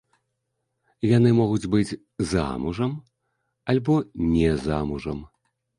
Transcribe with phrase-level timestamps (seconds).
[1.17, 1.97] Яны могуць быць
[2.31, 2.91] замужам
[3.77, 3.93] альбо
[4.35, 5.19] не замужам.